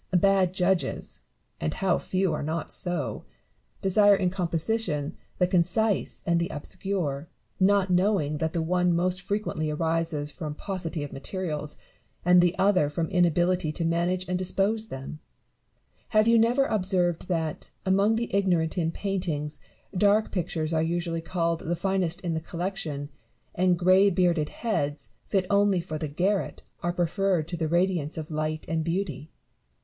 Bad 0.17 0.51
judges 0.51 1.19
(and 1.59 1.75
how 1.75 1.99
few 1.99 2.33
are 2.33 2.41
not 2.41 2.73
so!) 2.73 3.23
desire 3.83 4.15
in 4.15 4.31
composition 4.31 5.15
the 5.37 5.45
concise 5.45 6.23
and 6.25 6.39
the 6.39 6.49
obscure, 6.49 7.27
not 7.59 7.91
knowing 7.91 8.39
that 8.39 8.53
the 8.53 8.63
one 8.63 8.95
most 8.95 9.21
frequently 9.21 9.69
arises 9.69 10.31
from 10.31 10.55
paucity 10.55 11.03
of 11.03 11.13
materials, 11.13 11.77
and 12.25 12.41
the 12.41 12.57
other 12.57 12.89
from 12.89 13.09
inability 13.09 13.71
to 13.73 13.85
manage 13.85 14.27
and 14.27 14.39
dispose 14.39 14.87
them. 14.87 15.19
Have 16.07 16.27
you 16.27 16.39
never 16.39 16.65
observed 16.65 17.27
that, 17.27 17.69
among 17.85 18.15
the 18.15 18.35
ignorant 18.35 18.79
in 18.79 18.91
painting, 18.91 19.51
dark 19.95 20.31
pictures 20.31 20.73
are 20.73 20.81
usually 20.81 21.21
called 21.21 21.59
the 21.59 21.75
finest 21.75 22.21
in 22.21 22.33
the 22.33 22.41
collection, 22.41 23.11
and 23.53 23.77
greybearded 23.77 24.49
heads, 24.49 25.09
fit 25.27 25.45
only 25.51 25.79
for 25.79 25.99
the 25.99 26.07
garret, 26.07 26.63
are 26.81 26.91
preferred 26.91 27.47
to 27.49 27.55
the 27.55 27.67
radiance 27.67 28.17
of 28.17 28.29
liglit 28.29 28.65
and 28.67 28.83
beauty 28.83 29.29